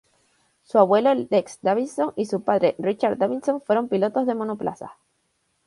Su 0.63 0.79
abuelo 0.79 1.13
Lex 1.13 1.59
Davison 1.61 2.11
y 2.15 2.25
su 2.25 2.41
padre 2.41 2.73
Richard 2.79 3.19
Davison 3.19 3.61
fueron 3.61 3.87
pilotos 3.87 4.25
de 4.25 4.33
monoplazas. 4.33 4.89